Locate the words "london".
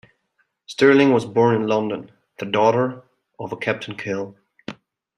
1.67-2.09